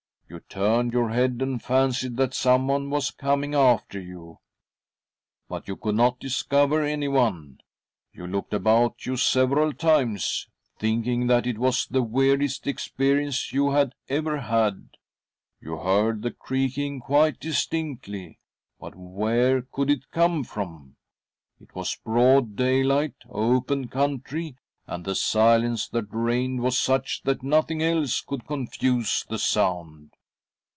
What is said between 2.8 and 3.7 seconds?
was coming